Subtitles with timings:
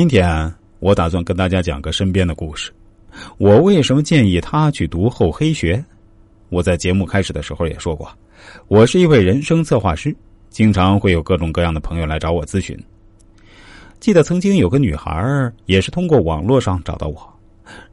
[0.00, 2.72] 今天我打算跟大家讲个身边的故事。
[3.36, 5.84] 我为什么建议他去读厚黑学？
[6.48, 8.10] 我在节目开始的时候也说过，
[8.68, 10.16] 我是一位人生策划师，
[10.48, 12.74] 经常会有各种各样的朋友来找我咨询。
[13.98, 17.34] 记得曾经有个女孩也是通过网络上找到我，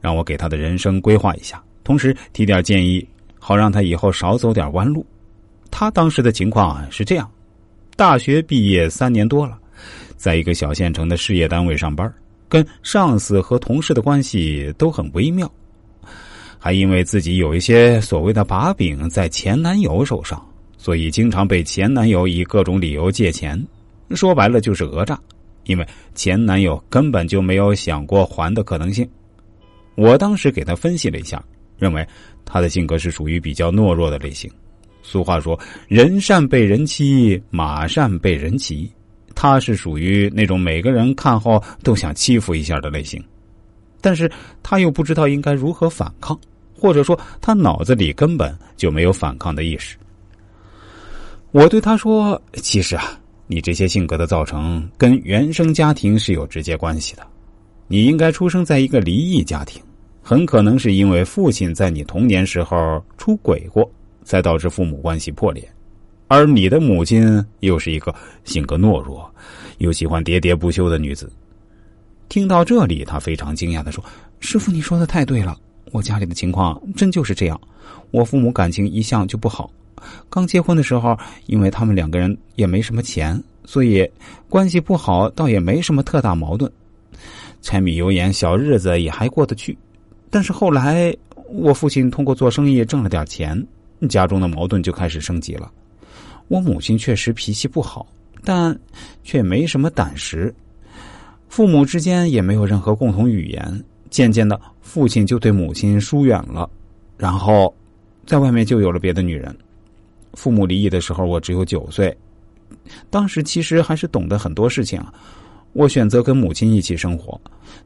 [0.00, 3.06] 让我给她的人生规划一下，同时提点建议，
[3.38, 5.04] 好让她以后少走点弯路。
[5.70, 7.30] 她当时的情况是这样：
[7.96, 9.58] 大学毕业三年多了。
[10.18, 12.12] 在一个小县城的事业单位上班，
[12.48, 15.50] 跟上司和同事的关系都很微妙，
[16.58, 20.44] 还因为自己有一些所谓的把柄在前男友手上，
[20.76, 23.64] 所以经常被前男友以各种理由借钱，
[24.10, 25.18] 说白了就是讹诈。
[25.64, 29.06] 因为前男友根本就没有想过还的可能性。
[29.96, 31.44] 我当时给他分析了一下，
[31.76, 32.06] 认为
[32.44, 34.50] 他的性格是属于比较懦弱的类型。
[35.02, 38.90] 俗话说：“人善被人欺，马善被人骑。”
[39.40, 43.22] 他是属于那种每个人看后都想欺负一下的类型，
[44.00, 44.28] 但是
[44.64, 46.36] 他又不知道应该如何反抗，
[46.74, 49.96] 或者说他脑子里根本就没有反抗的意识。
[51.52, 57.24] 我对他说：“其实啊，你这些性格的造成跟原生家庭是有直接关系的。
[57.86, 59.80] 你应该出生在一个离异家庭，
[60.20, 63.88] 很可能是因为父亲在你童年时候出轨过，
[64.24, 65.62] 才导致父母关系破裂。”
[66.28, 69.28] 而你的母亲又是一个性格懦弱，
[69.78, 71.32] 又喜欢喋喋不休的女子。
[72.28, 74.04] 听到这里，他非常惊讶的说
[74.38, 75.56] ：“师傅，你说的太对了，
[75.90, 77.58] 我家里的情况真就是这样。
[78.10, 79.70] 我父母感情一向就不好，
[80.28, 84.06] 刚结婚的时候，因为他们两个人也没什么钱，所以
[84.50, 86.70] 关系不好，倒也没什么特大矛盾，
[87.62, 89.76] 柴米油盐小日子也还过得去。
[90.28, 91.16] 但是后来，
[91.48, 93.66] 我父亲通过做生意挣了点钱，
[94.10, 95.72] 家中的矛盾就开始升级了。”
[96.48, 98.06] 我母亲确实脾气不好，
[98.42, 98.78] 但
[99.22, 100.54] 却没什么胆识。
[101.48, 103.84] 父母之间也没有任何共同语言。
[104.10, 106.68] 渐渐的，父亲就对母亲疏远了，
[107.18, 107.74] 然后
[108.24, 109.54] 在外面就有了别的女人。
[110.32, 112.16] 父母离异的时候，我只有九岁。
[113.10, 114.98] 当时其实还是懂得很多事情。
[115.74, 117.38] 我选择跟母亲一起生活，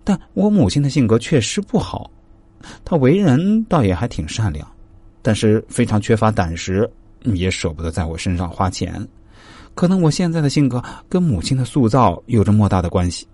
[0.05, 2.09] 但我母亲的性格确实不好。
[2.85, 4.67] 她为人倒也还挺善良，
[5.21, 6.89] 但是非常缺乏胆识。
[7.25, 9.07] 也舍不得在我身上花钱，
[9.75, 13.27] 可能我现在的性格跟母亲的塑造有着莫大的关系。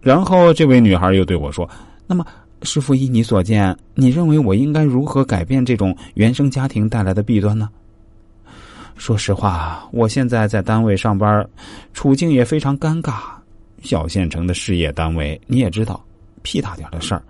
[0.00, 1.68] 然后这位女孩又对我说
[2.06, 2.24] ：“那么，
[2.62, 7.68] 师傅依你所见，你认为我应该如何改变这种原生家庭带来的弊端呢？”
[8.96, 11.46] 说实话，我现在在单位上班，
[11.92, 13.14] 处境也非常尴尬。
[13.82, 16.02] 小县城的事业单位你也知道，
[16.42, 17.22] 屁大点的事儿，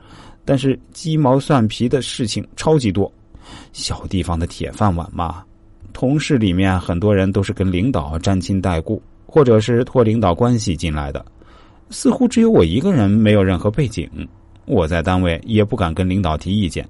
[0.44, 3.12] 但是鸡毛蒜皮的事情超级多。
[3.72, 5.44] 小地方的铁饭碗嘛，
[5.92, 11.24] 同事里面很多人都是跟领导沾亲带故，或者是托领导关系进来的，
[11.90, 14.08] 似乎只有我一个人没有任何背景。
[14.64, 16.88] 我在单位也不敢跟领导提意见，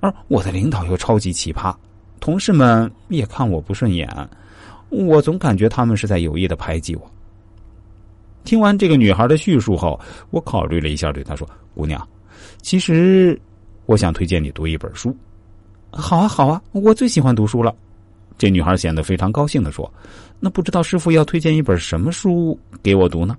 [0.00, 1.74] 而我的领导又超级奇葩，
[2.20, 4.06] 同事们也看我不顺眼，
[4.90, 7.10] 我总感觉他们是在有意的排挤我。
[8.44, 9.98] 听完这个女孩的叙述后，
[10.30, 12.06] 我考虑了一下，对她说：“姑娘，
[12.62, 13.40] 其实
[13.86, 15.16] 我想推荐你读一本书。”
[15.90, 17.74] 好啊，好啊，我最喜欢读书了。
[18.38, 19.90] 这女孩显得非常高兴的说
[20.40, 23.36] ：“那不知道师傅要推荐一本什么书给我读呢？”